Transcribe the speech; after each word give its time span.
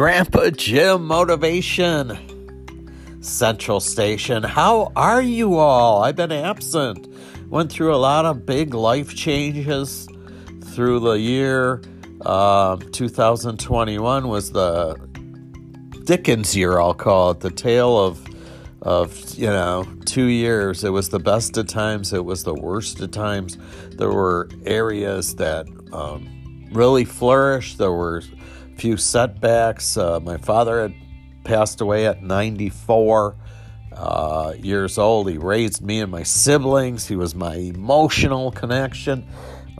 Grandpa 0.00 0.48
Jim 0.48 1.06
Motivation 1.06 2.16
Central 3.20 3.80
Station. 3.80 4.42
How 4.42 4.92
are 4.96 5.20
you 5.20 5.58
all? 5.58 6.02
I've 6.02 6.16
been 6.16 6.32
absent. 6.32 7.06
Went 7.50 7.70
through 7.70 7.94
a 7.94 7.98
lot 8.00 8.24
of 8.24 8.46
big 8.46 8.72
life 8.72 9.14
changes 9.14 10.08
through 10.68 11.00
the 11.00 11.18
year. 11.18 11.82
Um, 12.24 12.80
2021 12.92 14.26
was 14.26 14.52
the 14.52 14.94
Dickens 16.04 16.56
year, 16.56 16.80
I'll 16.80 16.94
call 16.94 17.32
it, 17.32 17.40
the 17.40 17.50
tale 17.50 17.98
of 17.98 18.26
of 18.80 19.34
you 19.34 19.48
know 19.48 19.86
two 20.06 20.28
years. 20.28 20.82
It 20.82 20.94
was 20.94 21.10
the 21.10 21.20
best 21.20 21.58
of 21.58 21.66
times. 21.66 22.14
It 22.14 22.24
was 22.24 22.44
the 22.44 22.54
worst 22.54 23.02
of 23.02 23.10
times. 23.10 23.58
There 23.90 24.10
were 24.10 24.48
areas 24.64 25.34
that 25.34 25.66
um, 25.92 26.70
really 26.72 27.04
flourished. 27.04 27.76
There 27.76 27.92
were 27.92 28.22
few 28.80 28.96
setbacks. 28.96 29.98
Uh, 29.98 30.18
my 30.20 30.38
father 30.38 30.80
had 30.80 30.94
passed 31.44 31.82
away 31.82 32.06
at 32.06 32.22
94 32.22 33.36
uh, 33.92 34.54
years 34.58 34.96
old. 34.96 35.28
He 35.28 35.36
raised 35.36 35.82
me 35.82 36.00
and 36.00 36.10
my 36.10 36.22
siblings. 36.22 37.06
He 37.06 37.14
was 37.14 37.34
my 37.34 37.56
emotional 37.56 38.50
connection. 38.50 39.28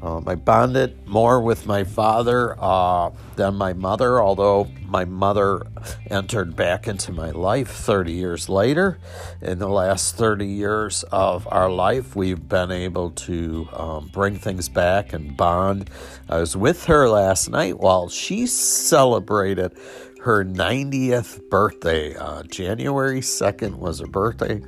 Um, 0.03 0.27
I 0.27 0.35
bonded 0.35 1.07
more 1.07 1.41
with 1.41 1.67
my 1.67 1.85
father 1.85 2.57
uh, 2.59 3.11
than 3.37 3.55
my 3.57 3.75
mother, 3.75 4.21
although 4.21 4.69
my 4.87 5.05
mother 5.05 5.67
entered 6.11 6.57
back 6.57 6.89
into 6.89 7.13
my 7.13 7.31
life 7.31 7.69
30 7.69 8.13
years 8.13 8.49
later. 8.49 8.99
In 9.43 9.59
the 9.59 9.69
last 9.69 10.17
30 10.17 10.47
years 10.47 11.03
of 11.13 11.47
our 11.51 11.71
life, 11.71 12.17
we've 12.17 12.49
been 12.49 12.71
able 12.71 13.11
to 13.11 13.69
um, 13.75 14.11
bring 14.13 14.37
things 14.37 14.69
back 14.69 15.13
and 15.13 15.37
bond. 15.37 15.91
I 16.29 16.39
was 16.41 16.57
with 16.57 16.87
her 16.87 17.09
last 17.09 17.51
night 17.51 17.79
while 17.79 18.09
she 18.09 18.47
celebrated 18.47 19.77
her 20.23 20.45
90th 20.45 21.49
birthday. 21.51 22.15
Uh, 22.15 22.43
January 22.45 23.21
2nd 23.21 23.77
was 23.77 24.01
her 24.01 24.07
birthday 24.07 24.63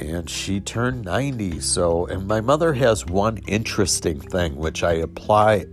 and 0.00 0.28
she 0.28 0.60
turned 0.60 1.04
90. 1.04 1.60
So, 1.60 2.06
and 2.06 2.26
my 2.26 2.40
mother 2.40 2.72
has 2.74 3.06
one 3.06 3.38
interesting 3.46 4.20
thing 4.20 4.56
which 4.56 4.82
I 4.82 4.92
apply 4.94 5.66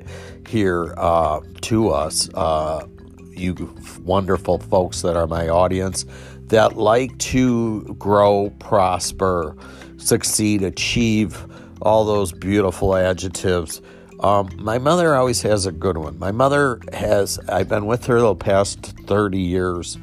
here 0.47 0.93
uh, 0.97 1.41
to 1.61 1.89
us, 1.89 2.29
uh, 2.33 2.87
you 3.31 3.75
wonderful 4.03 4.59
folks 4.59 5.01
that 5.01 5.15
are 5.15 5.27
my 5.27 5.47
audience 5.47 6.05
that 6.51 6.75
like 6.75 7.17
to 7.17 7.95
grow, 7.97 8.49
prosper, 8.59 9.55
succeed, 9.97 10.61
achieve 10.63 11.45
all 11.81 12.03
those 12.03 12.33
beautiful 12.33 12.95
adjectives. 12.95 13.81
Um, 14.19 14.49
my 14.57 14.77
mother 14.77 15.15
always 15.15 15.41
has 15.41 15.65
a 15.65 15.71
good 15.71 15.97
one. 15.97 16.19
My 16.19 16.31
mother 16.31 16.79
has, 16.93 17.39
I've 17.47 17.69
been 17.69 17.85
with 17.85 18.05
her 18.05 18.19
the 18.19 18.35
past 18.35 18.79
30 19.07 19.39
years. 19.39 19.97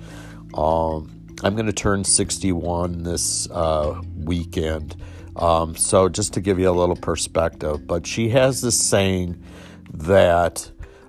Um, 0.55 1.18
I'm 1.43 1.55
going 1.55 1.67
to 1.67 1.73
turn 1.73 2.05
61 2.05 3.05
this 3.05 3.49
uh, 3.51 4.01
weekend. 4.17 4.97
Um, 5.37 5.77
so, 5.77 6.09
just 6.09 6.33
to 6.35 6.41
give 6.41 6.59
you 6.59 6.69
a 6.69 6.73
little 6.73 6.97
perspective, 6.97 7.87
but 7.87 8.07
she 8.07 8.31
has 8.31 8.61
this 8.61 8.79
saying 8.79 9.41
that 9.95 10.69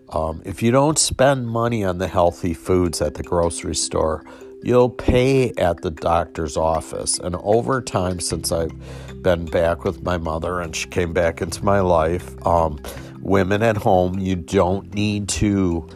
um, 0.10 0.42
if 0.46 0.62
you 0.62 0.70
don't 0.70 1.00
spend 1.00 1.48
money 1.48 1.84
on 1.84 1.98
the 1.98 2.08
healthy 2.08 2.54
foods 2.54 3.02
at 3.02 3.16
the 3.16 3.24
grocery 3.24 3.76
store, 3.76 4.24
you'll 4.62 4.90
pay 4.90 5.52
at 5.54 5.82
the 5.82 5.90
doctor's 5.90 6.58
office. 6.58 7.18
And 7.18 7.36
over 7.38 7.82
time, 7.82 8.20
since 8.20 8.52
I've 8.52 8.74
been 9.24 9.46
back 9.46 9.84
with 9.84 10.04
my 10.04 10.18
mother 10.18 10.60
and 10.60 10.76
she 10.76 10.88
came 10.90 11.12
back 11.12 11.42
into 11.42 11.64
my 11.66 11.80
life, 11.80 12.36
um, 12.46 12.80
women 13.22 13.64
at 13.64 13.78
home, 13.78 14.20
you 14.20 14.36
don't 14.36 14.94
need 14.94 15.28
to 15.30 15.88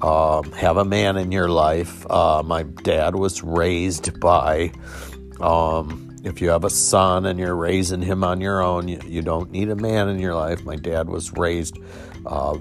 um, 0.00 0.52
have 0.52 0.76
a 0.76 0.84
man 0.84 1.16
in 1.16 1.32
your 1.32 1.48
life. 1.48 2.04
Uh, 2.10 2.42
my 2.44 2.62
dad 2.62 3.14
was 3.14 3.42
raised 3.42 4.18
by, 4.20 4.72
um, 5.40 6.16
if 6.24 6.40
you 6.40 6.50
have 6.50 6.64
a 6.64 6.70
son 6.70 7.26
and 7.26 7.38
you're 7.38 7.54
raising 7.54 8.02
him 8.02 8.24
on 8.24 8.40
your 8.40 8.62
own, 8.62 8.88
you, 8.88 9.00
you 9.06 9.22
don't 9.22 9.50
need 9.50 9.70
a 9.70 9.76
man 9.76 10.08
in 10.08 10.18
your 10.18 10.34
life. 10.34 10.64
My 10.64 10.76
dad 10.76 11.08
was 11.08 11.32
raised 11.32 11.78
uh, 12.26 12.58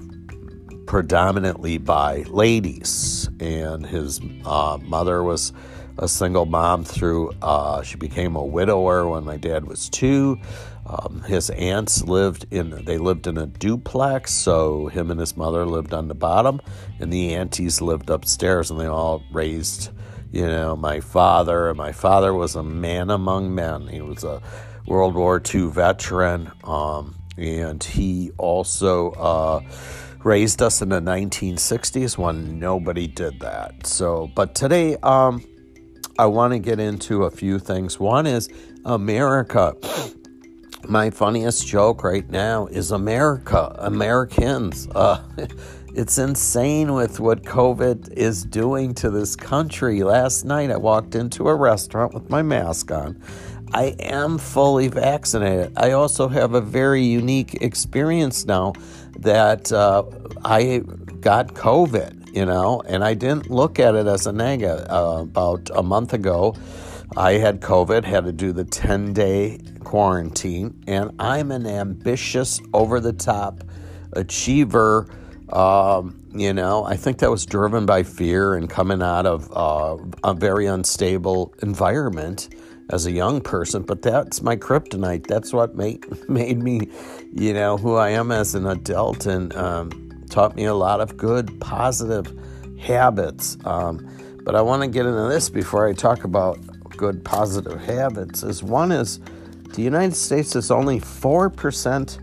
predominantly 0.86 1.78
by 1.78 2.24
ladies, 2.24 3.30
and 3.40 3.86
his 3.86 4.20
uh, 4.46 4.78
mother 4.82 5.24
was 5.24 5.54
a 5.98 6.08
single 6.08 6.46
mom 6.46 6.84
through, 6.84 7.32
uh, 7.42 7.82
she 7.82 7.96
became 7.96 8.36
a 8.36 8.44
widower 8.44 9.08
when 9.08 9.24
my 9.24 9.38
dad 9.38 9.66
was 9.66 9.90
two. 9.90 10.40
Um, 10.86 11.24
his 11.28 11.50
aunts 11.50 12.04
lived 12.04 12.46
in 12.52 12.86
they 12.86 13.00
lived 13.00 13.26
in 13.26 13.38
a 13.38 13.48
duplex, 13.48 14.32
so 14.34 14.88
him 14.88 15.10
and 15.10 15.20
his 15.20 15.36
mother 15.36 15.66
lived 15.66 15.94
on 15.94 16.08
the 16.08 16.14
bottom, 16.14 16.62
and 17.00 17.12
the 17.12 17.34
aunties 17.34 17.82
lived 17.82 18.10
upstairs, 18.12 18.70
and 18.70 18.80
they 18.80 18.86
all 18.86 19.24
raised, 19.32 19.90
you 20.32 20.46
know, 20.46 20.76
my 20.76 21.00
father. 21.00 21.74
My 21.74 21.92
father 21.92 22.34
was 22.36 22.56
a 22.56 22.62
man 22.62 23.10
among 23.10 23.56
men. 23.56 23.88
He 23.88 24.02
was 24.02 24.24
a 24.24 24.44
World 24.86 25.16
War 25.16 25.42
II 25.54 25.70
veteran, 25.70 26.52
um, 26.64 27.16
and 27.36 27.84
he 27.84 28.30
also 28.38 29.12
uh, 29.14 29.62
raised 30.26 30.62
us 30.62 30.82
in 30.82 30.90
the 30.90 31.00
1960s 31.00 32.18
when 32.18 32.60
nobody 32.60 33.08
did 33.08 33.40
that. 33.40 33.88
So, 33.88 34.30
but 34.36 34.56
today, 34.56 34.98
um, 35.04 35.42
I 36.20 36.26
want 36.26 36.52
to 36.54 36.60
get 36.60 36.80
into 36.80 37.24
a 37.24 37.32
few 37.32 37.60
things. 37.60 38.00
One 38.00 38.26
is 38.26 38.50
America 38.84 39.76
my 40.90 41.10
funniest 41.10 41.68
joke 41.68 42.04
right 42.04 42.30
now 42.30 42.68
is 42.68 42.92
America, 42.92 43.76
Americans. 43.80 44.88
Uh, 44.94 45.22
it's 45.96 46.18
insane 46.18 46.94
with 46.94 47.20
what 47.20 47.44
COVID 47.44 48.12
is 48.14 48.44
doing 48.44 48.94
to 48.96 49.10
this 49.10 49.36
country. 49.36 50.04
Last 50.04 50.46
night, 50.46 50.72
I 50.72 50.78
walked 50.78 51.16
into 51.16 51.48
a 51.48 51.56
restaurant 51.56 52.14
with 52.14 52.30
my 52.30 52.42
mask 52.42 52.92
on. 52.92 53.22
I 53.74 53.96
am 54.00 54.38
fully 54.38 54.88
vaccinated. 54.88 55.74
I 55.76 55.92
also 55.92 56.28
have 56.28 56.54
a 56.54 56.62
very 56.62 57.04
unique 57.04 57.56
experience 57.62 58.46
now 58.46 58.74
that 59.20 59.72
uh, 59.72 60.04
I 60.44 60.82
got 61.20 61.54
COVID, 61.54 62.36
you 62.36 62.46
know, 62.46 62.82
and 62.86 63.04
I 63.04 63.14
didn't 63.14 63.50
look 63.50 63.80
at 63.80 63.96
it 63.96 64.08
as 64.08 64.28
a 64.28 64.32
negative. 64.32 64.86
Uh, 64.90 65.20
about 65.24 65.70
a 65.74 65.84
month 65.84 66.14
ago, 66.14 66.56
I 67.18 67.34
had 67.34 67.62
COVID, 67.62 68.04
had 68.04 68.26
to 68.26 68.32
do 68.32 68.52
the 68.52 68.66
10 68.66 69.14
day 69.14 69.60
quarantine, 69.84 70.84
and 70.88 71.12
I'm 71.20 71.52
an 71.52 71.66
ambitious, 71.66 72.62
over 72.74 73.00
the 73.00 73.14
top 73.14 73.64
achiever. 74.14 75.08
Um, 75.50 76.22
you 76.34 76.54
know, 76.54 76.84
I 76.84 76.98
think 76.98 77.20
that 77.20 77.32
was 77.32 77.46
driven 77.46 77.86
by 77.86 78.04
fear 78.04 78.56
and 78.56 78.70
coming 78.70 79.02
out 79.02 79.26
of 79.26 79.50
uh, 79.56 79.98
a 80.24 80.34
very 80.34 80.66
unstable 80.66 81.54
environment 81.62 82.50
as 82.90 83.06
a 83.06 83.12
young 83.12 83.42
person. 83.42 83.84
But 83.84 84.02
that's 84.02 84.42
my 84.42 84.56
kryptonite. 84.56 85.28
That's 85.28 85.54
what 85.54 85.76
made 85.76 86.06
made 86.30 86.62
me, 86.62 86.90
you 87.34 87.54
know, 87.54 87.78
who 87.78 87.96
I 87.96 88.10
am 88.10 88.32
as 88.32 88.56
an 88.56 88.68
adult, 88.68 89.26
and 89.26 89.56
um, 89.56 90.24
taught 90.30 90.56
me 90.56 90.66
a 90.66 90.74
lot 90.74 91.02
of 91.02 91.18
good, 91.18 91.60
positive 91.60 92.32
habits. 92.80 93.58
Um, 93.66 94.08
but 94.44 94.56
I 94.56 94.62
want 94.62 94.84
to 94.84 94.88
get 94.88 95.06
into 95.06 95.28
this 95.28 95.50
before 95.50 95.88
I 95.88 95.94
talk 95.94 96.24
about 96.24 96.60
good, 96.96 97.24
positive 97.24 97.82
habits. 97.82 98.44
Is 98.44 98.64
one 98.64 98.92
is 98.92 99.20
the 99.74 99.82
United 99.82 100.16
States 100.16 100.56
is 100.56 100.72
only 100.72 101.00
4% 101.00 102.20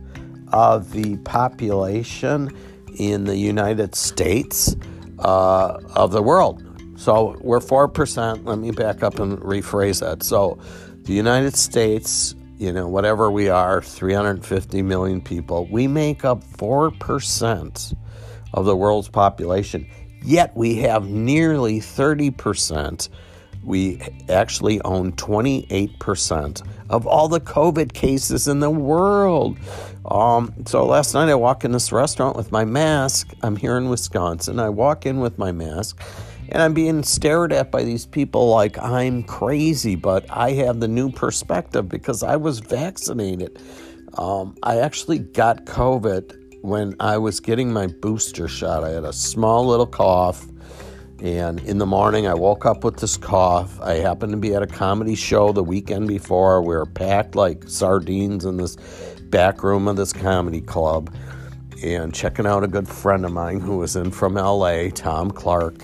of 0.53 0.93
the 0.93 1.17
population 1.19 2.51
in 2.99 3.25
the 3.25 3.37
United 3.37 3.95
States 3.95 4.77
uh, 5.19 5.79
of 5.95 6.13
the 6.13 6.23
world. 6.23 6.63
So 6.97 7.37
we're 7.41 7.61
4%. 7.61 8.47
Let 8.47 8.59
me 8.59 8.71
back 8.71 9.03
up 9.03 9.19
and 9.19 9.39
rephrase 9.39 10.01
that. 10.01 10.23
So 10.23 10.59
the 11.03 11.13
United 11.13 11.57
States, 11.57 12.35
you 12.59 12.73
know, 12.73 12.89
whatever 12.89 13.31
we 13.31 13.49
are, 13.49 13.83
350 13.83 14.83
million 14.83 15.21
people, 15.21 15.67
we 15.71 15.87
make 15.87 16.25
up 16.25 16.45
4% 16.45 17.95
of 18.55 18.65
the 18.65 18.77
world's 18.77 19.09
population. 19.09 19.89
Yet 20.23 20.57
we 20.57 20.77
have 20.77 21.09
nearly 21.09 21.81
30% 21.81 23.09
we 23.65 24.01
actually 24.29 24.81
own 24.83 25.13
28% 25.13 26.67
of 26.91 27.07
all 27.07 27.29
the 27.29 27.41
COVID 27.41 27.93
cases 27.93 28.49
in 28.49 28.61
the 28.61 28.71
world. 28.71 29.59
Um, 30.05 30.53
so 30.67 30.85
last 30.85 31.15
night 31.15 31.29
I 31.29 31.35
walk 31.35 31.65
in 31.65 31.73
this 31.73 31.93
restaurant 31.93 32.37
with 32.37 32.51
my 32.51 32.65
mask. 32.65 33.33
I'm 33.43 33.57
here 33.57 33.77
in 33.77 33.89
Wisconsin. 33.89 34.59
I 34.59 34.69
walk 34.69 35.07
in 35.07 35.21
with 35.21 35.39
my 35.39 35.53
mask 35.53 36.01
and 36.53 36.63
I'm 36.63 36.75
being 36.75 37.03
stared 37.03 37.53
at 37.53 37.73
by 37.73 37.83
these 37.83 38.07
people 38.07 38.49
like 38.49 38.79
I'm 38.79 39.25
crazy, 39.25 39.97
but 39.97 40.25
I 40.31 40.53
have 40.53 40.79
the 40.79 40.89
new 40.89 41.11
perspective 41.11 41.89
because 41.89 42.23
I 42.23 42.37
was 42.37 42.61
vaccinated. 42.61 43.59
Um, 44.17 44.55
I 44.63 44.79
actually 44.79 45.19
got 45.19 45.65
COVID 45.65 46.61
when 46.63 46.95
I 47.01 47.19
was 47.19 47.41
getting 47.41 47.73
my 47.73 47.89
booster 47.89 48.47
shot. 48.47 48.85
I 48.85 48.91
had 48.91 49.05
a 49.05 49.13
small 49.13 49.67
little 49.67 49.87
cough 49.87 50.47
and 51.23 51.61
in 51.61 51.79
the 51.79 51.87
morning, 51.87 52.27
I 52.27 52.35
woke 52.35 52.67
up 52.67 52.83
with 52.83 52.97
this 52.97 53.17
cough. 53.17 53.81
I 53.81 53.95
happened 53.95 54.33
to 54.33 54.39
be 54.39 54.57
at 54.57 54.63
a 54.63 54.67
comedy 54.67 55.15
show 55.15 55.53
the 55.53 55.63
weekend 55.63 56.09
before. 56.09 56.61
We 56.61 56.75
were 56.75 56.85
packed 56.85 57.37
like 57.37 57.69
sardines 57.69 58.45
in 58.45 58.57
this 58.57 58.75
back 59.31 59.63
room 59.63 59.87
of 59.87 59.95
this 59.95 60.13
comedy 60.13 60.61
club 60.61 61.15
and 61.81 62.13
checking 62.13 62.45
out 62.45 62.65
a 62.65 62.67
good 62.67 62.89
friend 62.89 63.25
of 63.25 63.31
mine 63.31 63.61
who 63.61 63.79
was 63.79 63.95
in 63.95 64.11
from 64.11 64.35
LA, 64.35 64.89
Tom 64.93 65.31
Clark. 65.31 65.77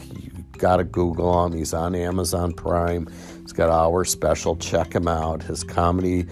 Got 0.58 0.78
to 0.78 0.84
Google 0.84 1.46
him. 1.46 1.52
He's 1.52 1.72
on 1.72 1.94
Amazon 1.94 2.52
Prime. 2.52 3.08
He's 3.42 3.52
got 3.52 3.70
our 3.70 4.04
special. 4.04 4.56
Check 4.56 4.94
him 4.94 5.08
out. 5.08 5.42
His 5.42 5.64
comedy 5.64 6.26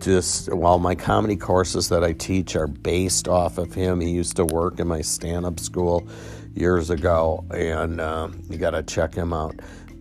just 0.00 0.52
while 0.52 0.78
my 0.78 0.94
comedy 0.94 1.36
courses 1.36 1.88
that 1.88 2.02
I 2.02 2.12
teach 2.12 2.56
are 2.56 2.66
based 2.66 3.28
off 3.28 3.58
of 3.58 3.74
him. 3.74 4.00
He 4.00 4.10
used 4.10 4.36
to 4.36 4.44
work 4.44 4.80
in 4.80 4.88
my 4.88 5.00
stand 5.00 5.46
up 5.46 5.60
school 5.60 6.06
years 6.54 6.90
ago, 6.90 7.44
and 7.50 8.00
um, 8.00 8.40
you 8.48 8.58
got 8.58 8.70
to 8.70 8.82
check 8.82 9.14
him 9.14 9.32
out. 9.32 9.56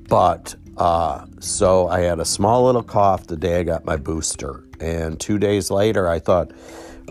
But 0.08 0.56
uh, 0.78 1.26
so 1.40 1.88
I 1.88 2.02
had 2.02 2.20
a 2.20 2.26
small 2.26 2.66
little 2.66 2.84
cough 2.84 3.28
the 3.28 3.38
day 3.38 3.60
I 3.60 3.64
got 3.64 3.86
my 3.86 3.98
booster, 3.98 4.64
and 4.80 5.20
two 5.20 5.38
days 5.38 5.72
later, 5.72 6.08
I 6.08 6.20
thought 6.20 6.52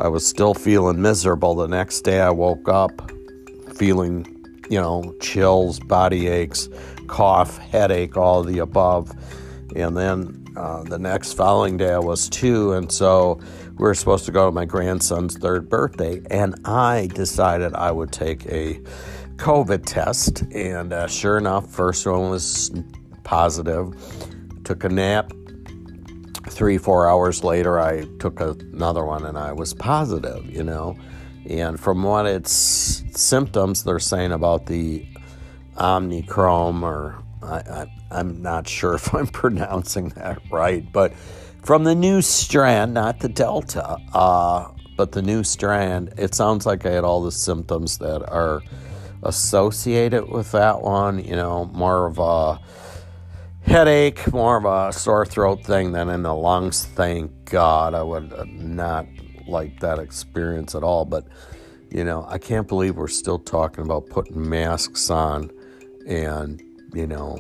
I 0.01 0.09
was 0.09 0.27
still 0.27 0.55
feeling 0.55 1.01
miserable. 1.01 1.55
The 1.55 1.69
next 1.69 2.03
day, 2.03 2.21
I 2.21 2.31
woke 2.31 2.69
up 2.69 3.11
feeling, 3.77 4.32
you 4.71 4.81
know, 4.81 5.15
chills, 5.21 5.79
body 5.81 6.29
aches, 6.29 6.69
cough, 7.07 7.59
headache, 7.59 8.17
all 8.17 8.43
the 8.43 8.59
above. 8.59 9.13
And 9.75 9.97
then 9.97 10.45
uh, 10.57 10.83
the 10.83 10.99
next 10.99 11.33
following 11.33 11.77
day, 11.77 11.93
I 11.93 11.99
was 11.99 12.29
two, 12.29 12.73
and 12.73 12.93
so 12.93 13.41
we 13.73 13.85
were 13.85 13.95
supposed 13.95 14.27
to 14.27 14.33
go 14.33 14.47
to 14.47 14.53
my 14.53 14.65
grandson's 14.65 15.37
third 15.37 15.69
birthday, 15.69 16.21
and 16.31 16.55
I 16.67 17.09
decided 17.15 17.75
I 17.75 17.91
would 17.91 18.13
take 18.13 18.45
a 18.47 18.81
COVID 19.37 19.85
test, 19.87 20.43
and 20.53 20.93
uh, 20.93 21.07
sure 21.07 21.39
enough, 21.39 21.71
first 21.71 22.07
one 22.07 22.31
was 22.31 22.71
positive. 23.25 23.95
Took 24.65 24.85
a 24.85 24.89
nap. 24.89 25.33
Three, 26.49 26.77
four 26.77 27.09
hours 27.09 27.43
later, 27.43 27.81
I 27.81 28.05
took 28.19 28.41
another 28.41 29.05
one, 29.05 29.25
and 29.25 29.39
I 29.39 29.53
was 29.53 29.73
positive. 29.73 30.49
You 30.51 30.65
know, 30.65 30.97
and 31.49 31.79
from 31.79 32.03
what 32.03 32.27
its 32.27 32.51
symptoms 33.13 33.85
they're 33.85 33.99
saying 33.99 34.33
about 34.33 34.67
the 34.67 35.07
Omicron, 35.79 36.85
or 36.85 37.23
I, 37.43 37.87
am 38.11 38.43
not 38.43 38.69
sure 38.69 38.95
if 38.97 39.15
I'm 39.15 39.27
pronouncing 39.27 40.11
that 40.11 40.39
right, 40.51 40.91
but 40.93 41.15
from 41.63 41.85
the 41.85 41.95
new 41.95 42.23
strand, 42.23 42.95
not 42.95 43.21
the 43.21 43.29
Delta, 43.29 43.97
uh, 44.13 44.69
but 44.97 45.13
the 45.13 45.23
new 45.23 45.43
strand, 45.43 46.13
it 46.19 46.35
sounds 46.35 46.67
like 46.67 46.85
I 46.85 46.91
had 46.91 47.05
all 47.05 47.23
the 47.23 47.33
symptoms 47.33 47.99
that 47.99 48.29
are 48.29 48.63
associated 49.23 50.29
with 50.29 50.53
that 50.53 50.83
one. 50.83 51.25
You 51.25 51.37
know, 51.37 51.67
more 51.67 52.07
of 52.07 52.19
a 52.19 52.61
headache, 53.63 54.33
more 54.33 54.57
of 54.57 54.65
a 54.65 54.93
sore 54.93 55.25
throat 55.25 55.65
thing 55.65 55.93
than 55.93 56.09
in 56.09 56.23
the 56.23 56.35
lungs. 56.35 56.85
Thank 56.85 57.45
God. 57.47 57.95
I 57.95 58.03
would 58.03 58.33
not 58.49 59.07
like 59.53 59.79
that 59.81 59.99
experience 60.01 60.75
at 60.75 60.83
all. 60.83 61.05
But, 61.05 61.29
you 61.91 62.03
know, 62.03 62.27
I 62.29 62.39
can't 62.39 62.67
believe 62.67 62.97
we're 62.97 63.09
still 63.09 63.39
talking 63.39 63.85
about 63.85 64.09
putting 64.09 64.49
masks 64.49 65.11
on 65.11 65.51
and, 66.07 66.61
you 66.93 67.07
know, 67.07 67.39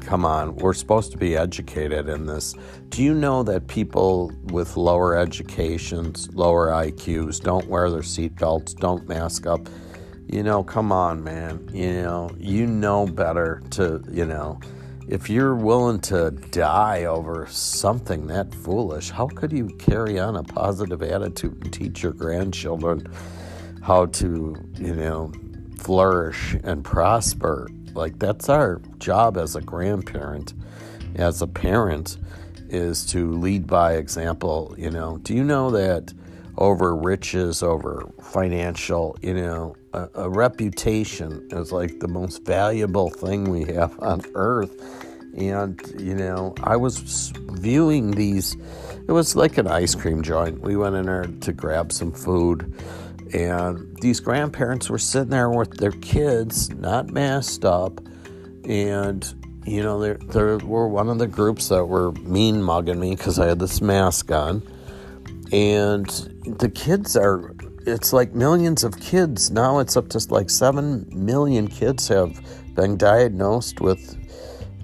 come 0.00 0.24
on, 0.24 0.56
we're 0.56 0.74
supposed 0.74 1.12
to 1.12 1.18
be 1.18 1.36
educated 1.36 2.08
in 2.08 2.26
this. 2.26 2.54
Do 2.88 3.02
you 3.02 3.14
know 3.14 3.42
that 3.44 3.68
people 3.68 4.32
with 4.44 4.76
lower 4.76 5.16
educations, 5.16 6.28
lower 6.34 6.68
IQs, 6.68 7.40
don't 7.40 7.68
wear 7.68 7.90
their 7.90 8.00
seatbelts, 8.00 8.74
don't 8.76 9.06
mask 9.08 9.46
up? 9.46 9.68
You 10.26 10.42
know, 10.42 10.62
come 10.62 10.92
on, 10.92 11.22
man. 11.22 11.68
You 11.72 12.02
know, 12.02 12.30
you 12.38 12.66
know 12.66 13.06
better 13.06 13.62
to, 13.70 14.02
you 14.10 14.26
know, 14.26 14.60
if 15.08 15.30
you're 15.30 15.54
willing 15.54 16.00
to 16.00 16.30
die 16.30 17.04
over 17.04 17.46
something 17.48 18.26
that 18.26 18.54
foolish, 18.54 19.10
how 19.10 19.26
could 19.26 19.52
you 19.52 19.68
carry 19.78 20.18
on 20.18 20.36
a 20.36 20.42
positive 20.42 21.02
attitude 21.02 21.58
and 21.62 21.72
teach 21.72 22.02
your 22.02 22.12
grandchildren 22.12 23.10
how 23.82 24.04
to, 24.06 24.54
you 24.78 24.94
know, 24.94 25.32
flourish 25.78 26.56
and 26.62 26.84
prosper? 26.84 27.70
Like, 27.94 28.18
that's 28.18 28.50
our 28.50 28.82
job 28.98 29.38
as 29.38 29.56
a 29.56 29.62
grandparent, 29.62 30.52
as 31.14 31.40
a 31.40 31.46
parent, 31.46 32.18
is 32.68 33.06
to 33.06 33.32
lead 33.32 33.66
by 33.66 33.94
example. 33.94 34.74
You 34.76 34.90
know, 34.90 35.16
do 35.18 35.34
you 35.34 35.42
know 35.42 35.70
that 35.70 36.12
over 36.58 36.94
riches, 36.94 37.62
over 37.62 38.12
financial, 38.20 39.16
you 39.22 39.32
know, 39.32 39.74
a, 39.92 40.08
a, 40.14 40.28
reputation 40.28 41.46
is 41.50 41.72
like 41.72 42.00
the 42.00 42.08
most 42.08 42.44
valuable 42.44 43.10
thing 43.10 43.44
we 43.44 43.64
have 43.72 43.98
on 44.02 44.22
earth. 44.34 45.04
And, 45.36 45.80
you 45.98 46.14
know, 46.14 46.54
I 46.62 46.76
was 46.76 47.32
viewing 47.52 48.12
these, 48.12 48.56
it 49.06 49.12
was 49.12 49.36
like 49.36 49.58
an 49.58 49.68
ice 49.68 49.94
cream 49.94 50.22
joint. 50.22 50.60
We 50.60 50.76
went 50.76 50.96
in 50.96 51.06
there 51.06 51.24
to 51.24 51.52
grab 51.52 51.92
some 51.92 52.12
food, 52.12 52.74
and 53.32 53.96
these 54.00 54.20
grandparents 54.20 54.90
were 54.90 54.98
sitting 54.98 55.30
there 55.30 55.50
with 55.50 55.76
their 55.76 55.92
kids, 55.92 56.70
not 56.70 57.10
masked 57.10 57.64
up. 57.64 58.00
And, 58.64 59.22
you 59.64 59.82
know, 59.82 60.00
there, 60.00 60.14
there 60.14 60.58
were 60.58 60.88
one 60.88 61.08
of 61.08 61.18
the 61.18 61.26
groups 61.26 61.68
that 61.68 61.84
were 61.84 62.12
mean 62.12 62.62
mugging 62.62 62.98
me 62.98 63.14
because 63.14 63.38
I 63.38 63.46
had 63.46 63.60
this 63.60 63.80
mask 63.80 64.32
on 64.32 64.62
and 65.52 66.06
the 66.44 66.68
kids 66.68 67.16
are 67.16 67.54
it's 67.88 68.12
like 68.12 68.34
millions 68.34 68.84
of 68.84 68.98
kids. 69.00 69.50
Now 69.50 69.78
it's 69.78 69.96
up 69.96 70.08
to 70.10 70.26
like 70.30 70.50
7 70.50 71.08
million 71.12 71.68
kids 71.68 72.08
have 72.08 72.40
been 72.74 72.96
diagnosed 72.96 73.80
with 73.80 74.16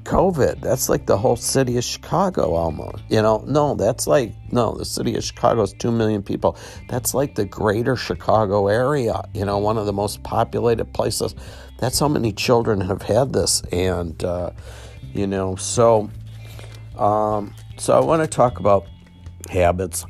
covid. 0.04 0.60
That's 0.60 0.88
like 0.88 1.06
the 1.06 1.16
whole 1.16 1.36
city 1.36 1.78
of 1.78 1.84
chicago 1.84 2.52
almost 2.52 3.02
you 3.08 3.22
know? 3.22 3.42
No 3.46 3.74
that's 3.74 4.06
like 4.06 4.34
no 4.52 4.74
the 4.74 4.84
city 4.84 5.16
of 5.16 5.24
chicago 5.24 5.62
is 5.62 5.72
2 5.74 5.90
million 5.90 6.22
people. 6.22 6.58
That's 6.88 7.14
like 7.14 7.34
the 7.34 7.44
greater 7.44 7.96
chicago 7.96 8.68
area 8.68 9.22
you 9.32 9.44
know 9.44 9.58
one 9.58 9.78
of 9.78 9.86
the 9.86 9.92
most 9.92 10.22
populated 10.22 10.92
places. 10.92 11.34
That's 11.78 11.98
how 11.98 12.08
many 12.08 12.32
children 12.32 12.80
have 12.80 13.02
had 13.02 13.32
this 13.32 13.62
and 13.72 14.22
uh, 14.24 14.50
you 15.12 15.26
know 15.26 15.56
so 15.56 16.10
um, 16.98 17.54
so 17.76 17.96
i 17.96 18.00
want 18.00 18.22
to 18.22 18.28
talk 18.28 18.60
about 18.60 18.86
habits 19.50 20.04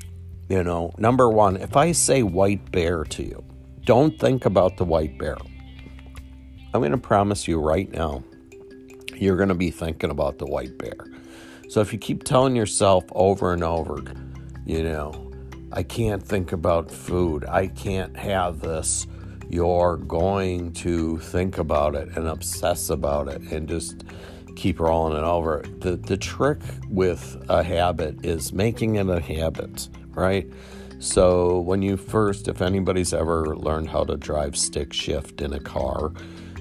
you 0.48 0.62
know, 0.62 0.92
number 0.98 1.30
one, 1.30 1.56
if 1.56 1.76
I 1.76 1.92
say 1.92 2.22
white 2.22 2.70
bear 2.70 3.04
to 3.04 3.22
you, 3.22 3.44
don't 3.84 4.18
think 4.18 4.44
about 4.44 4.76
the 4.76 4.84
white 4.84 5.18
bear. 5.18 5.36
I'm 6.72 6.80
going 6.80 6.90
to 6.90 6.98
promise 6.98 7.46
you 7.46 7.60
right 7.60 7.90
now, 7.90 8.22
you're 9.14 9.36
going 9.36 9.48
to 9.48 9.54
be 9.54 9.70
thinking 9.70 10.10
about 10.10 10.38
the 10.38 10.46
white 10.46 10.76
bear. 10.76 11.06
So 11.68 11.80
if 11.80 11.92
you 11.92 11.98
keep 11.98 12.24
telling 12.24 12.56
yourself 12.56 13.04
over 13.12 13.52
and 13.52 13.64
over, 13.64 14.02
you 14.66 14.82
know, 14.82 15.32
I 15.72 15.82
can't 15.82 16.22
think 16.22 16.52
about 16.52 16.90
food, 16.90 17.44
I 17.46 17.68
can't 17.68 18.16
have 18.16 18.60
this, 18.60 19.06
you're 19.48 19.96
going 19.98 20.72
to 20.74 21.18
think 21.18 21.58
about 21.58 21.94
it 21.94 22.08
and 22.16 22.26
obsess 22.26 22.90
about 22.90 23.28
it 23.28 23.40
and 23.52 23.68
just 23.68 24.04
keep 24.56 24.78
rolling 24.80 25.16
it 25.16 25.24
over. 25.24 25.64
The, 25.78 25.96
the 25.96 26.16
trick 26.16 26.60
with 26.88 27.44
a 27.48 27.62
habit 27.62 28.24
is 28.24 28.52
making 28.52 28.96
it 28.96 29.08
a 29.08 29.20
habit 29.20 29.88
right? 30.14 30.50
So, 30.98 31.58
when 31.60 31.82
you 31.82 31.96
first, 31.96 32.48
if 32.48 32.62
anybody's 32.62 33.12
ever 33.12 33.56
learned 33.56 33.90
how 33.90 34.04
to 34.04 34.16
drive 34.16 34.56
stick 34.56 34.92
shift 34.92 35.40
in 35.40 35.52
a 35.52 35.60
car, 35.60 36.12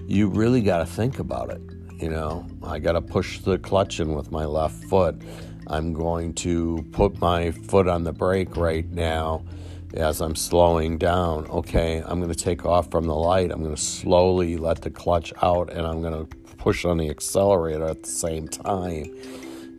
you 0.08 0.28
really 0.28 0.62
got 0.62 0.80
to 0.80 0.86
think 0.86 1.20
about 1.20 1.50
it. 1.50 1.62
You 2.02 2.10
know, 2.10 2.46
I 2.64 2.80
got 2.80 2.94
to 2.94 3.02
push 3.02 3.40
the 3.40 3.58
clutch 3.58 4.00
in 4.00 4.14
with 4.14 4.32
my 4.32 4.46
left 4.46 4.84
foot. 4.86 5.22
I'm 5.68 5.94
going 5.94 6.34
to 6.36 6.86
put 6.92 7.20
my 7.22 7.52
foot 7.52 7.88
on 7.88 8.04
the 8.04 8.12
brake 8.12 8.58
right 8.58 8.90
now 8.90 9.46
as 9.94 10.20
I'm 10.20 10.36
slowing 10.36 10.98
down. 10.98 11.48
Okay, 11.48 12.04
I'm 12.06 12.20
going 12.20 12.34
to 12.34 12.38
take 12.38 12.66
off 12.66 12.92
from 12.92 13.06
the 13.06 13.16
light. 13.16 13.52
I'm 13.52 13.64
going 13.64 13.76
to 13.76 13.82
slowly 13.82 14.58
let 14.58 14.82
the 14.82 14.90
clutch 14.90 15.32
out 15.42 15.72
and 15.72 15.88
I'm 15.88 16.02
going 16.02 16.26
to 16.26 16.36
push 16.58 16.84
on 16.84 16.98
the 16.98 17.10
accelerator 17.10 17.86
at 17.86 18.04
the 18.04 18.10
same 18.10 18.48
time 18.48 19.06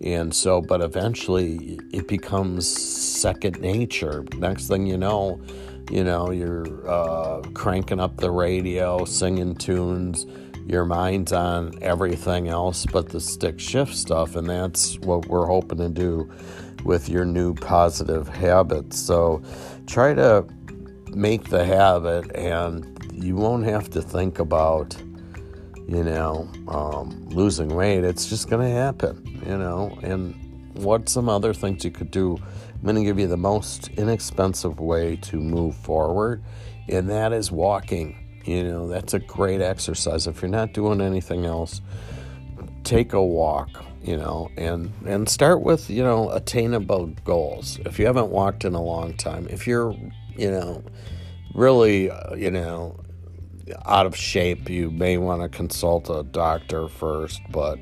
and 0.04 0.34
so, 0.34 0.60
but 0.60 0.82
eventually 0.82 1.80
it 1.90 2.06
becomes 2.06 2.68
second 2.68 3.60
nature. 3.60 4.24
Next 4.36 4.68
thing 4.68 4.86
you 4.86 4.98
know, 4.98 5.40
you 5.90 6.04
know, 6.04 6.30
you're 6.30 6.88
uh, 6.88 7.40
cranking 7.54 8.00
up 8.00 8.18
the 8.18 8.30
radio, 8.30 9.06
singing 9.06 9.54
tunes. 9.54 10.26
Your 10.66 10.84
mind's 10.84 11.32
on 11.32 11.72
everything 11.82 12.48
else 12.48 12.86
but 12.86 13.08
the 13.08 13.20
stick 13.20 13.58
shift 13.58 13.94
stuff, 13.94 14.36
and 14.36 14.48
that's 14.48 14.98
what 15.00 15.26
we're 15.26 15.46
hoping 15.46 15.78
to 15.78 15.88
do 15.88 16.30
with 16.84 17.08
your 17.08 17.24
new 17.24 17.54
positive 17.54 18.28
habits. 18.28 18.98
So, 18.98 19.42
try 19.86 20.12
to 20.14 20.46
make 21.14 21.48
the 21.48 21.64
habit, 21.64 22.34
and 22.34 22.86
you 23.12 23.36
won't 23.36 23.64
have 23.64 23.88
to 23.90 24.02
think 24.02 24.38
about 24.38 24.96
you 25.86 26.02
know, 26.02 26.48
um, 26.68 27.28
losing 27.28 27.68
weight, 27.68 28.04
it's 28.04 28.26
just 28.26 28.48
going 28.48 28.66
to 28.66 28.74
happen, 28.74 29.42
you 29.46 29.56
know. 29.56 29.98
And 30.02 30.34
what 30.74 31.08
some 31.08 31.28
other 31.28 31.52
things 31.52 31.84
you 31.84 31.90
could 31.90 32.10
do? 32.10 32.38
I'm 32.74 32.82
going 32.82 32.96
to 32.96 33.04
give 33.04 33.18
you 33.18 33.26
the 33.26 33.36
most 33.36 33.88
inexpensive 33.96 34.80
way 34.80 35.16
to 35.16 35.36
move 35.36 35.74
forward, 35.76 36.42
and 36.88 37.08
that 37.10 37.32
is 37.32 37.50
walking. 37.50 38.42
You 38.44 38.62
know, 38.64 38.88
that's 38.88 39.14
a 39.14 39.18
great 39.18 39.62
exercise. 39.62 40.26
If 40.26 40.42
you're 40.42 40.50
not 40.50 40.74
doing 40.74 41.00
anything 41.00 41.46
else, 41.46 41.80
take 42.82 43.14
a 43.14 43.24
walk, 43.24 43.70
you 44.02 44.16
know, 44.16 44.50
and 44.56 44.92
and 45.06 45.28
start 45.28 45.62
with, 45.62 45.88
you 45.88 46.02
know, 46.02 46.30
attainable 46.30 47.06
goals. 47.24 47.78
If 47.86 47.98
you 47.98 48.06
haven't 48.06 48.28
walked 48.28 48.64
in 48.64 48.74
a 48.74 48.82
long 48.82 49.14
time, 49.16 49.46
if 49.48 49.66
you're, 49.66 49.96
you 50.36 50.50
know, 50.50 50.82
really, 51.54 52.10
uh, 52.10 52.34
you 52.34 52.50
know, 52.50 53.00
out 53.86 54.06
of 54.06 54.16
shape, 54.16 54.68
you 54.68 54.90
may 54.90 55.18
want 55.18 55.42
to 55.42 55.48
consult 55.48 56.10
a 56.10 56.22
doctor 56.22 56.88
first, 56.88 57.40
but 57.50 57.78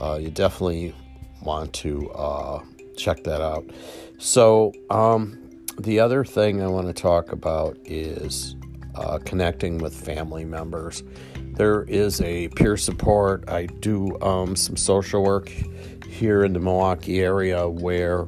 uh, 0.00 0.18
you 0.20 0.30
definitely 0.30 0.94
want 1.42 1.72
to 1.74 2.10
uh, 2.12 2.62
check 2.96 3.24
that 3.24 3.40
out. 3.40 3.64
So, 4.18 4.72
um, 4.90 5.38
the 5.78 6.00
other 6.00 6.24
thing 6.24 6.62
I 6.62 6.66
want 6.66 6.86
to 6.88 6.92
talk 6.92 7.32
about 7.32 7.78
is 7.84 8.56
uh, 8.94 9.18
connecting 9.24 9.78
with 9.78 9.94
family 9.94 10.44
members. 10.44 11.02
There 11.54 11.84
is 11.84 12.20
a 12.20 12.48
peer 12.48 12.76
support. 12.76 13.48
I 13.48 13.66
do 13.66 14.20
um, 14.20 14.54
some 14.54 14.76
social 14.76 15.22
work 15.22 15.48
here 16.06 16.44
in 16.44 16.52
the 16.52 16.60
Milwaukee 16.60 17.20
area 17.20 17.68
where. 17.68 18.26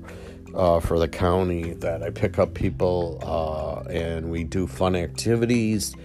Uh, 0.55 0.79
for 0.79 1.01
the 1.01 1.09
county 1.09 1.73
that 1.73 2.05
I 2.05 2.11
pick 2.11 2.39
up 2.39 2.55
people 2.55 3.19
uh, 3.25 3.91
and 3.91 4.31
we 4.31 4.45
do 4.45 4.69
fun 4.69 4.95
activities, 4.95 5.97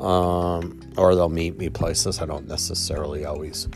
um, 0.00 0.80
or 0.96 1.14
they'll 1.14 1.28
meet 1.28 1.58
me 1.58 1.68
places. 1.68 2.20
I 2.20 2.26
don't 2.26 2.48
necessarily 2.48 3.24
always 3.24 3.68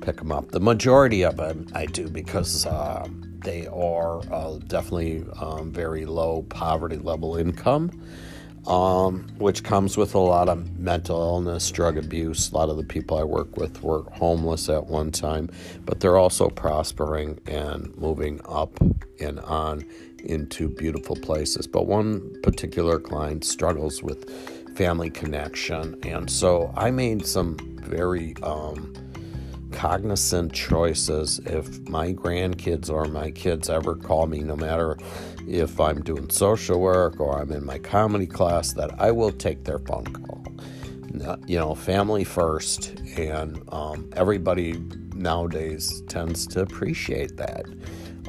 pick 0.00 0.16
them 0.16 0.32
up. 0.32 0.50
The 0.50 0.60
majority 0.60 1.22
of 1.22 1.36
them 1.36 1.66
I 1.74 1.86
do 1.86 2.08
because 2.08 2.66
uh, 2.66 3.08
they 3.44 3.66
are 3.68 4.20
uh, 4.32 4.58
definitely 4.66 5.24
um, 5.40 5.72
very 5.72 6.06
low 6.06 6.42
poverty 6.42 6.96
level 6.96 7.36
income 7.36 7.90
um, 8.66 9.26
which 9.38 9.62
comes 9.62 9.96
with 9.96 10.14
a 10.14 10.18
lot 10.18 10.48
of 10.48 10.78
mental 10.78 11.20
illness, 11.20 11.70
drug 11.70 11.96
abuse. 11.96 12.50
A 12.50 12.54
lot 12.54 12.68
of 12.68 12.76
the 12.76 12.82
people 12.82 13.16
I 13.16 13.22
work 13.22 13.56
with 13.56 13.82
were 13.82 14.02
homeless 14.12 14.68
at 14.68 14.86
one 14.86 15.12
time, 15.12 15.50
but 15.84 16.00
they're 16.00 16.16
also 16.16 16.48
prospering 16.48 17.38
and 17.46 17.96
moving 17.96 18.40
up 18.48 18.76
and 19.20 19.38
on 19.40 19.84
into 20.24 20.68
beautiful 20.68 21.14
places. 21.16 21.66
But 21.66 21.86
one 21.86 22.34
particular 22.42 22.98
client 22.98 23.44
struggles 23.44 24.02
with 24.02 24.28
family 24.76 25.08
connection, 25.10 25.98
and 26.04 26.30
so 26.30 26.72
I 26.76 26.90
made 26.90 27.26
some 27.26 27.56
very 27.80 28.34
um, 28.42 28.92
cognizant 29.72 30.52
choices 30.52 31.38
if 31.46 31.88
my 31.88 32.12
grandkids 32.12 32.90
or 32.90 33.06
my 33.06 33.30
kids 33.30 33.70
ever 33.70 33.94
call 33.94 34.26
me, 34.26 34.40
no 34.40 34.54
matter 34.54 34.98
if 35.48 35.80
I'm 35.80 36.02
doing 36.02 36.28
social 36.28 36.80
work 36.80 37.20
or 37.20 37.40
I'm 37.40 37.52
in 37.52 37.64
my 37.64 37.78
comedy 37.78 38.26
class, 38.26 38.72
that 38.74 39.00
I 39.00 39.10
will 39.12 39.32
take 39.32 39.64
their 39.64 39.78
phone 39.78 40.04
call. 40.04 40.44
You 41.46 41.58
know, 41.58 41.74
family 41.74 42.24
first, 42.24 42.98
and 43.16 43.62
um, 43.72 44.10
everybody 44.14 44.78
nowadays 45.14 46.02
tends 46.08 46.46
to 46.48 46.60
appreciate 46.60 47.38
that. 47.38 47.64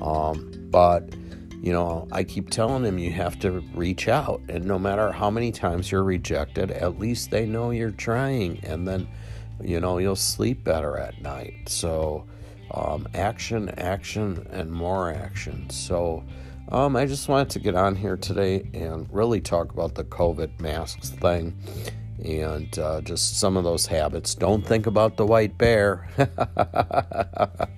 Um, 0.02 0.50
but 0.70 1.14
you 1.62 1.72
know, 1.72 2.08
I 2.12 2.24
keep 2.24 2.50
telling 2.50 2.84
them 2.84 2.98
you 2.98 3.12
have 3.12 3.40
to 3.40 3.62
reach 3.74 4.08
out, 4.08 4.42
and 4.50 4.66
no 4.66 4.78
matter 4.78 5.12
how 5.12 5.30
many 5.30 5.52
times 5.52 5.92
you're 5.92 6.04
rejected, 6.04 6.72
at 6.72 7.00
least 7.00 7.32
they 7.32 7.46
know 7.46 7.72
you're 7.72 7.92
trying, 7.92 8.60
and 8.64 8.88
then 8.88 9.08
you 9.62 9.80
know 9.80 9.98
you'll 9.98 10.16
sleep 10.16 10.64
better 10.64 10.98
at 10.98 11.22
night. 11.22 11.68
So, 11.68 12.26
um, 12.72 13.08
action, 13.14 13.70
action, 13.78 14.48
and 14.52 14.72
more 14.72 15.12
action. 15.12 15.70
So. 15.70 16.24
Um, 16.70 16.98
I 16.98 17.06
just 17.06 17.30
wanted 17.30 17.52
to 17.52 17.60
get 17.60 17.76
on 17.76 17.96
here 17.96 18.18
today 18.18 18.70
and 18.74 19.08
really 19.10 19.40
talk 19.40 19.72
about 19.72 19.96
the 19.96 20.04
COVID 20.04 20.60
masks 20.60 21.12
thing 21.12 21.56
and 22.24 22.78
uh, 22.78 23.02
just 23.02 23.40
some 23.40 23.58
of 23.58 23.64
those 23.64 23.86
habits. 23.86 24.36
Don't 24.36 24.66
think 24.66 24.86
about 24.86 25.18
the 25.18 25.26
white 25.26 25.58
bear. 25.58 26.10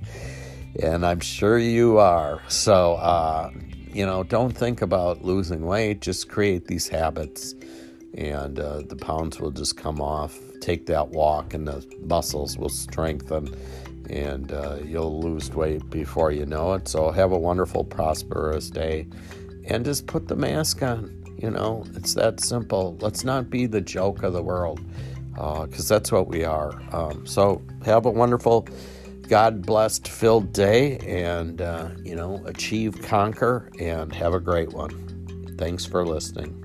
and 0.81 1.05
I'm 1.05 1.19
sure 1.19 1.57
you 1.57 1.97
are. 1.97 2.41
So, 2.47 2.95
uh, 2.95 3.51
you 3.91 4.05
know, 4.05 4.23
don't 4.23 4.51
think 4.51 4.81
about 4.81 5.23
losing 5.23 5.65
weight, 5.65 6.01
just 6.01 6.29
create 6.29 6.67
these 6.67 6.87
habits, 6.87 7.55
and 8.15 8.59
uh, 8.59 8.81
the 8.87 8.95
pounds 8.95 9.39
will 9.39 9.51
just 9.51 9.77
come 9.77 10.01
off. 10.01 10.37
Take 10.61 10.85
that 10.87 11.09
walk, 11.09 11.53
and 11.53 11.67
the 11.67 11.85
muscles 12.01 12.57
will 12.57 12.69
strengthen 12.69 13.55
and 14.09 14.51
uh, 14.51 14.77
you'll 14.83 15.21
lose 15.21 15.51
weight 15.51 15.87
before 15.89 16.31
you 16.31 16.45
know 16.45 16.73
it. 16.73 16.87
So 16.87 17.11
have 17.11 17.31
a 17.31 17.37
wonderful, 17.37 17.83
prosperous 17.83 18.69
day 18.69 19.07
and 19.65 19.85
just 19.85 20.07
put 20.07 20.27
the 20.27 20.35
mask 20.35 20.81
on. 20.81 21.15
You 21.37 21.51
know, 21.51 21.85
it's 21.95 22.15
that 22.15 22.41
simple. 22.41 22.97
Let's 22.99 23.23
not 23.23 23.49
be 23.49 23.65
the 23.65 23.81
joke 23.81 24.23
of 24.23 24.33
the 24.33 24.43
world 24.43 24.81
because 25.33 25.89
uh, 25.89 25.95
that's 25.95 26.11
what 26.11 26.27
we 26.27 26.43
are. 26.43 26.81
Um, 26.91 27.25
so 27.25 27.61
have 27.85 28.05
a 28.05 28.11
wonderful, 28.11 28.67
God 29.29 29.63
blessed, 29.63 30.07
filled 30.07 30.51
day 30.53 30.97
and, 30.97 31.61
uh, 31.61 31.89
you 32.03 32.15
know, 32.15 32.41
achieve, 32.45 32.99
conquer, 33.03 33.69
and 33.79 34.11
have 34.11 34.33
a 34.33 34.39
great 34.39 34.73
one. 34.73 35.55
Thanks 35.59 35.85
for 35.85 36.03
listening. 36.03 36.55